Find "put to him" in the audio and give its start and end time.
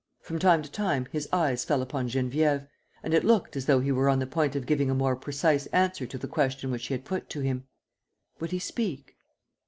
7.05-7.65